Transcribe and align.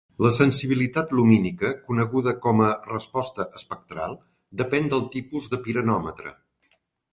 La 0.25 0.29
sensibilitat 0.35 1.11
lumínica, 1.19 1.69
coneguda 1.89 2.33
com 2.47 2.63
a 2.69 2.71
"resposta 2.93 3.47
espectral", 3.61 4.19
depèn 4.65 4.91
del 4.95 5.07
tipus 5.19 5.53
de 5.55 5.63
piranòmetre. 5.69 6.37